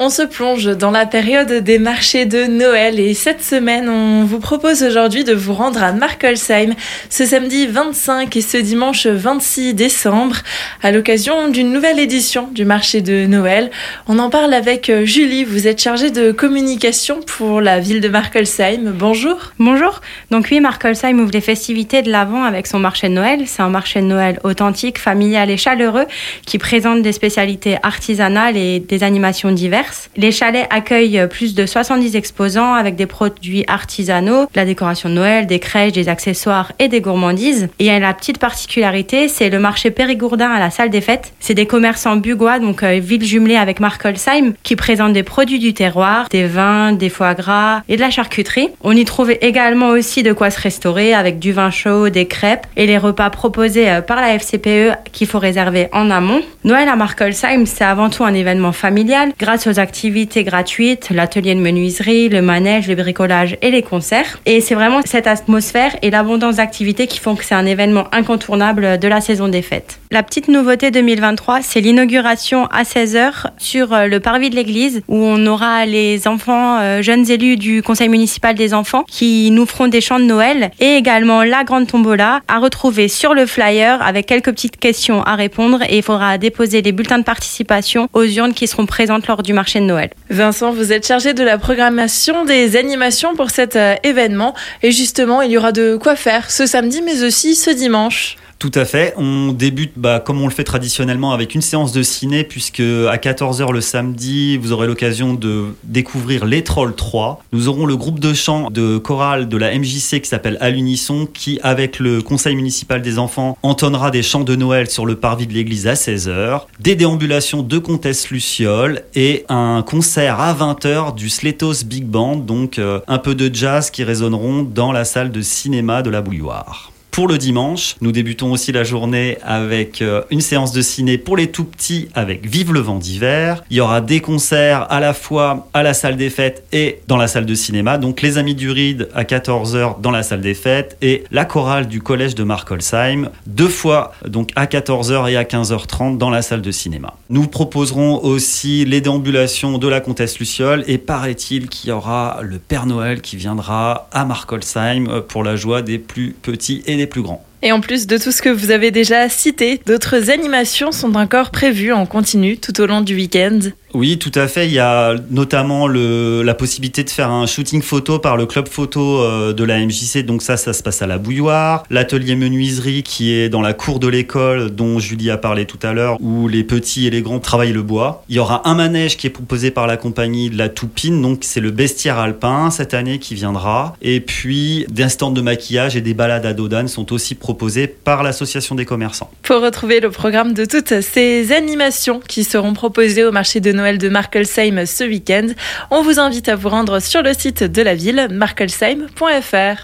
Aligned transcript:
On 0.00 0.10
se 0.10 0.22
plonge 0.22 0.76
dans 0.76 0.90
la 0.90 1.06
période 1.06 1.52
des 1.62 1.78
marchés 1.78 2.26
de 2.26 2.46
Noël 2.46 2.98
et 2.98 3.14
cette 3.14 3.44
semaine, 3.44 3.88
on 3.88 4.24
vous 4.24 4.40
propose 4.40 4.82
aujourd'hui 4.82 5.22
de 5.22 5.32
vous 5.32 5.52
rendre 5.54 5.84
à 5.84 5.92
Markolsheim 5.92 6.74
ce 7.08 7.24
samedi 7.24 7.68
25 7.68 8.36
et 8.36 8.40
ce 8.40 8.56
dimanche 8.56 9.06
26 9.06 9.72
décembre 9.72 10.38
à 10.82 10.90
l'occasion 10.90 11.46
d'une 11.46 11.72
nouvelle 11.72 12.00
édition 12.00 12.48
du 12.50 12.64
marché 12.64 13.02
de 13.02 13.26
Noël. 13.26 13.70
On 14.08 14.18
en 14.18 14.30
parle 14.30 14.52
avec 14.52 14.90
euh, 14.90 15.04
Julie, 15.04 15.44
vous 15.44 15.68
êtes 15.68 15.80
chargée 15.80 16.10
de 16.10 16.32
communication 16.32 17.20
pour 17.20 17.60
la 17.60 17.78
ville 17.78 18.00
de 18.00 18.08
Markolsheim. 18.08 18.90
Bonjour. 18.92 19.52
Bonjour. 19.60 20.00
Donc 20.32 20.48
oui, 20.50 20.58
Markolsheim 20.58 21.20
ouvre 21.20 21.30
les 21.32 21.40
festivités 21.40 22.02
de 22.02 22.10
l'Avent 22.10 22.42
avec 22.42 22.66
son 22.66 22.80
marché 22.80 23.08
de 23.08 23.14
Noël. 23.14 23.44
C'est 23.46 23.62
un 23.62 23.68
marché 23.68 24.00
de 24.00 24.06
Noël 24.06 24.40
authentique, 24.42 24.98
familial 24.98 25.50
et 25.50 25.56
chaleureux 25.56 26.06
qui 26.44 26.58
présente 26.58 27.00
des 27.02 27.12
spécialités 27.12 27.76
artisanales 27.84 28.56
et 28.56 28.80
des 28.80 29.04
animations 29.04 29.52
diverses. 29.52 29.83
Les 30.16 30.32
chalets 30.32 30.66
accueillent 30.70 31.26
plus 31.28 31.54
de 31.54 31.66
70 31.66 32.16
exposants 32.16 32.74
avec 32.74 32.96
des 32.96 33.06
produits 33.06 33.64
artisanaux, 33.66 34.46
la 34.54 34.64
décoration 34.64 35.08
de 35.08 35.14
Noël, 35.14 35.46
des 35.46 35.58
crèches, 35.58 35.92
des 35.92 36.08
accessoires 36.08 36.72
et 36.78 36.88
des 36.88 37.00
gourmandises. 37.00 37.68
Et 37.78 37.98
la 37.98 38.14
petite 38.14 38.38
particularité, 38.38 39.28
c'est 39.28 39.50
le 39.50 39.58
marché 39.58 39.90
périgourdin 39.90 40.50
à 40.50 40.58
la 40.58 40.70
salle 40.70 40.90
des 40.90 41.00
fêtes. 41.00 41.32
C'est 41.40 41.54
des 41.54 41.66
commerçants 41.66 42.16
bugois, 42.16 42.58
donc 42.58 42.82
euh, 42.82 42.98
ville 43.00 43.24
jumelée 43.24 43.56
avec 43.56 43.80
Markolsheim, 43.80 44.54
qui 44.62 44.76
présentent 44.76 45.12
des 45.12 45.22
produits 45.22 45.58
du 45.58 45.74
terroir, 45.74 46.28
des 46.30 46.46
vins, 46.46 46.92
des 46.92 47.08
foie 47.08 47.34
gras 47.34 47.82
et 47.88 47.96
de 47.96 48.00
la 48.00 48.10
charcuterie. 48.10 48.68
On 48.82 48.92
y 48.92 49.04
trouve 49.04 49.32
également 49.40 49.88
aussi 49.88 50.22
de 50.22 50.32
quoi 50.32 50.50
se 50.50 50.60
restaurer 50.60 51.14
avec 51.14 51.38
du 51.38 51.52
vin 51.52 51.70
chaud, 51.70 52.08
des 52.08 52.26
crêpes 52.26 52.66
et 52.76 52.86
les 52.86 52.98
repas 52.98 53.30
proposés 53.30 53.90
euh, 53.90 54.00
par 54.00 54.20
la 54.20 54.38
FCPE 54.38 55.10
qu'il 55.12 55.26
faut 55.26 55.38
réserver 55.38 55.88
en 55.92 56.10
amont. 56.10 56.40
Noël 56.64 56.88
à 56.88 56.96
Markolsheim, 56.96 57.66
c'est 57.66 57.84
avant 57.84 58.10
tout 58.10 58.24
un 58.24 58.34
événement 58.34 58.72
familial 58.72 59.32
grâce 59.38 59.66
activités 59.78 60.44
gratuites, 60.44 61.10
l'atelier 61.10 61.54
de 61.54 61.60
menuiserie, 61.60 62.28
le 62.28 62.42
manège, 62.42 62.88
le 62.88 62.94
bricolage 62.94 63.56
et 63.62 63.70
les 63.70 63.82
concerts. 63.82 64.38
Et 64.46 64.60
c'est 64.60 64.74
vraiment 64.74 65.00
cette 65.04 65.26
atmosphère 65.26 65.96
et 66.02 66.10
l'abondance 66.10 66.56
d'activités 66.56 67.06
qui 67.06 67.18
font 67.18 67.34
que 67.34 67.44
c'est 67.44 67.54
un 67.54 67.66
événement 67.66 68.04
incontournable 68.12 68.98
de 68.98 69.08
la 69.08 69.20
saison 69.20 69.48
des 69.48 69.62
fêtes. 69.62 70.00
La 70.10 70.22
petite 70.22 70.48
nouveauté 70.48 70.90
2023, 70.90 71.62
c'est 71.62 71.80
l'inauguration 71.80 72.66
à 72.66 72.84
16h 72.84 73.46
sur 73.58 73.92
euh, 73.92 74.06
le 74.06 74.20
parvis 74.20 74.50
de 74.50 74.54
l'église 74.54 75.02
où 75.08 75.16
on 75.16 75.44
aura 75.46 75.86
les 75.86 76.28
enfants, 76.28 76.78
euh, 76.78 77.02
jeunes 77.02 77.28
élus 77.30 77.56
du 77.56 77.82
conseil 77.82 78.08
municipal 78.08 78.54
des 78.54 78.74
enfants 78.74 79.04
qui 79.08 79.50
nous 79.50 79.66
feront 79.66 79.88
des 79.88 80.00
chants 80.00 80.20
de 80.20 80.24
Noël 80.24 80.70
et 80.78 80.96
également 80.96 81.42
la 81.42 81.64
grande 81.64 81.86
tombola 81.86 82.40
à 82.46 82.58
retrouver 82.58 83.08
sur 83.08 83.34
le 83.34 83.46
flyer 83.46 84.00
avec 84.02 84.26
quelques 84.26 84.52
petites 84.52 84.76
questions 84.76 85.22
à 85.22 85.34
répondre 85.34 85.82
et 85.88 85.96
il 85.96 86.02
faudra 86.02 86.38
déposer 86.38 86.82
les 86.82 86.92
bulletins 86.92 87.18
de 87.18 87.24
participation 87.24 88.08
aux 88.12 88.24
urnes 88.24 88.54
qui 88.54 88.68
seront 88.68 88.86
présentes 88.86 89.26
lors 89.26 89.42
du 89.42 89.52
marché 89.52 89.63
de 89.64 89.80
Noël. 89.80 90.10
Vincent, 90.30 90.72
vous 90.72 90.92
êtes 90.92 91.06
chargé 91.06 91.34
de 91.34 91.42
la 91.42 91.58
programmation 91.58 92.44
des 92.44 92.76
animations 92.76 93.34
pour 93.34 93.50
cet 93.50 93.76
euh, 93.76 93.94
événement 94.02 94.54
et 94.82 94.92
justement, 94.92 95.42
il 95.42 95.50
y 95.50 95.58
aura 95.58 95.72
de 95.72 95.96
quoi 95.96 96.16
faire 96.16 96.50
ce 96.50 96.66
samedi 96.66 97.02
mais 97.02 97.22
aussi 97.24 97.54
ce 97.54 97.70
dimanche. 97.70 98.36
Tout 98.64 98.80
à 98.80 98.86
fait. 98.86 99.12
On 99.18 99.52
débute 99.52 99.92
bah, 99.96 100.20
comme 100.20 100.40
on 100.40 100.48
le 100.48 100.50
fait 100.50 100.64
traditionnellement 100.64 101.34
avec 101.34 101.54
une 101.54 101.60
séance 101.60 101.92
de 101.92 102.02
ciné, 102.02 102.44
puisque 102.44 102.80
à 102.80 103.18
14h 103.18 103.70
le 103.70 103.82
samedi, 103.82 104.56
vous 104.56 104.72
aurez 104.72 104.86
l'occasion 104.86 105.34
de 105.34 105.66
découvrir 105.84 106.46
Les 106.46 106.64
Trolls 106.64 106.94
3. 106.94 107.44
Nous 107.52 107.68
aurons 107.68 107.84
le 107.84 107.94
groupe 107.94 108.20
de 108.20 108.32
chant 108.32 108.70
de 108.70 108.96
chorale 108.96 109.50
de 109.50 109.58
la 109.58 109.78
MJC 109.78 110.22
qui 110.22 110.28
s'appelle 110.30 110.56
À 110.62 110.70
l'Unisson, 110.70 111.28
qui, 111.30 111.60
avec 111.62 111.98
le 111.98 112.22
conseil 112.22 112.56
municipal 112.56 113.02
des 113.02 113.18
enfants, 113.18 113.58
entonnera 113.62 114.10
des 114.10 114.22
chants 114.22 114.44
de 114.44 114.56
Noël 114.56 114.88
sur 114.88 115.04
le 115.04 115.16
parvis 115.16 115.46
de 115.46 115.52
l'église 115.52 115.86
à 115.86 115.92
16h, 115.92 116.62
des 116.80 116.94
déambulations 116.94 117.62
de 117.62 117.76
Comtesse 117.76 118.30
Luciole 118.30 119.02
et 119.14 119.44
un 119.50 119.84
concert 119.86 120.40
à 120.40 120.54
20h 120.54 121.14
du 121.14 121.28
Sletos 121.28 121.84
Big 121.84 122.06
Band, 122.06 122.36
donc 122.36 122.78
euh, 122.78 123.00
un 123.08 123.18
peu 123.18 123.34
de 123.34 123.54
jazz 123.54 123.90
qui 123.90 124.04
résonneront 124.04 124.62
dans 124.62 124.90
la 124.90 125.04
salle 125.04 125.32
de 125.32 125.42
cinéma 125.42 126.00
de 126.00 126.08
la 126.08 126.22
Bouilloire. 126.22 126.93
Pour 127.14 127.28
le 127.28 127.38
dimanche, 127.38 127.94
nous 128.00 128.10
débutons 128.10 128.50
aussi 128.50 128.72
la 128.72 128.82
journée 128.82 129.38
avec 129.44 130.02
euh, 130.02 130.22
une 130.30 130.40
séance 130.40 130.72
de 130.72 130.82
ciné 130.82 131.16
pour 131.16 131.36
les 131.36 131.46
tout 131.46 131.62
petits 131.62 132.08
avec 132.12 132.44
Vive 132.44 132.72
le 132.72 132.80
vent 132.80 132.98
d'hiver. 132.98 133.62
Il 133.70 133.76
y 133.76 133.80
aura 133.80 134.00
des 134.00 134.18
concerts 134.18 134.90
à 134.90 134.98
la 134.98 135.14
fois 135.14 135.68
à 135.74 135.84
la 135.84 135.94
salle 135.94 136.16
des 136.16 136.28
fêtes 136.28 136.64
et 136.72 136.98
dans 137.06 137.16
la 137.16 137.28
salle 137.28 137.46
de 137.46 137.54
cinéma. 137.54 137.98
Donc 137.98 138.20
les 138.20 138.36
Amis 138.36 138.56
du 138.56 138.68
Ride 138.68 139.10
à 139.14 139.22
14h 139.22 140.00
dans 140.00 140.10
la 140.10 140.24
salle 140.24 140.40
des 140.40 140.54
fêtes 140.54 140.96
et 141.02 141.22
la 141.30 141.44
chorale 141.44 141.86
du 141.86 142.02
collège 142.02 142.34
de 142.34 142.42
Markolsheim 142.42 143.30
deux 143.46 143.68
fois 143.68 144.12
donc 144.26 144.50
à 144.56 144.66
14h 144.66 145.30
et 145.30 145.36
à 145.36 145.44
15h30 145.44 146.18
dans 146.18 146.30
la 146.30 146.42
salle 146.42 146.62
de 146.62 146.72
cinéma. 146.72 147.14
Nous 147.30 147.46
proposerons 147.46 148.24
aussi 148.24 148.84
les 148.84 149.00
déambulations 149.00 149.78
de 149.78 149.86
la 149.86 150.00
comtesse 150.00 150.40
Luciole 150.40 150.82
et 150.88 150.98
paraît-il 150.98 151.68
qu'il 151.68 151.90
y 151.90 151.92
aura 151.92 152.40
le 152.42 152.58
Père 152.58 152.86
Noël 152.86 153.20
qui 153.20 153.36
viendra 153.36 154.08
à 154.10 154.24
Markolsheim 154.24 155.22
pour 155.28 155.44
la 155.44 155.54
joie 155.54 155.80
des 155.82 156.00
plus 156.00 156.34
petits 156.42 156.82
et 156.86 156.96
des 156.96 157.03
plus 157.06 157.22
grands. 157.22 157.44
Et 157.62 157.72
en 157.72 157.80
plus 157.80 158.06
de 158.06 158.18
tout 158.18 158.30
ce 158.30 158.42
que 158.42 158.50
vous 158.50 158.70
avez 158.70 158.90
déjà 158.90 159.28
cité, 159.28 159.80
d'autres 159.86 160.30
animations 160.30 160.92
sont 160.92 161.14
encore 161.14 161.50
prévues 161.50 161.92
en 161.92 162.04
continu 162.04 162.58
tout 162.58 162.78
au 162.80 162.86
long 162.86 163.00
du 163.00 163.14
week-end. 163.14 163.58
Oui, 163.94 164.18
tout 164.18 164.32
à 164.34 164.48
fait. 164.48 164.66
Il 164.66 164.72
y 164.72 164.80
a 164.80 165.14
notamment 165.30 165.86
la 165.86 166.54
possibilité 166.54 167.04
de 167.04 167.10
faire 167.10 167.30
un 167.30 167.46
shooting 167.46 167.80
photo 167.80 168.18
par 168.18 168.36
le 168.36 168.44
club 168.44 168.68
photo 168.68 169.20
euh, 169.20 169.52
de 169.52 169.62
la 169.62 169.78
MJC. 169.78 170.24
Donc 170.24 170.42
ça, 170.42 170.56
ça 170.56 170.72
se 170.72 170.82
passe 170.82 171.00
à 171.00 171.06
la 171.06 171.16
Bouilloire. 171.18 171.84
L'atelier 171.90 172.34
menuiserie 172.34 173.04
qui 173.04 173.32
est 173.32 173.48
dans 173.48 173.60
la 173.60 173.72
cour 173.72 174.00
de 174.00 174.08
l'école 174.08 174.70
dont 174.70 174.98
Julie 174.98 175.30
a 175.30 175.36
parlé 175.36 175.64
tout 175.64 175.78
à 175.82 175.92
l'heure, 175.92 176.16
où 176.20 176.48
les 176.48 176.64
petits 176.64 177.06
et 177.06 177.10
les 177.10 177.22
grands 177.22 177.38
travaillent 177.38 177.72
le 177.72 177.82
bois. 177.82 178.24
Il 178.28 178.34
y 178.34 178.40
aura 178.40 178.68
un 178.68 178.74
manège 178.74 179.16
qui 179.16 179.28
est 179.28 179.30
proposé 179.30 179.70
par 179.70 179.86
la 179.86 179.96
compagnie 179.96 180.50
de 180.50 180.58
la 180.58 180.68
Toupine. 180.68 181.22
Donc 181.22 181.38
c'est 181.42 181.60
le 181.60 181.70
bestiaire 181.70 182.18
alpin 182.18 182.70
cette 182.70 182.94
année 182.94 183.20
qui 183.20 183.36
viendra. 183.36 183.96
Et 184.02 184.20
puis 184.20 184.86
des 184.90 185.08
stands 185.08 185.30
de 185.30 185.40
maquillage 185.40 185.94
et 185.94 186.00
des 186.00 186.14
balades 186.14 186.46
à 186.46 186.52
Dodane 186.52 186.88
sont 186.88 187.12
aussi 187.12 187.36
proposés 187.36 187.86
par 187.86 188.24
l'association 188.24 188.74
des 188.74 188.86
commerçants. 188.86 189.30
Pour 189.42 189.60
retrouver 189.62 190.00
le 190.00 190.10
programme 190.10 190.52
de 190.52 190.64
toutes 190.64 191.00
ces 191.00 191.52
animations 191.52 192.20
qui 192.26 192.42
seront 192.42 192.72
proposées 192.72 193.24
au 193.24 193.30
marché 193.30 193.60
de 193.60 193.70
De 193.84 194.08
Markelsheim 194.08 194.86
ce 194.86 195.04
week-end. 195.04 195.48
On 195.90 196.02
vous 196.02 196.18
invite 196.18 196.48
à 196.48 196.56
vous 196.56 196.70
rendre 196.70 197.00
sur 197.00 197.22
le 197.22 197.34
site 197.34 197.62
de 197.62 197.82
la 197.82 197.94
ville, 197.94 198.28
markelsheim.fr. 198.30 199.82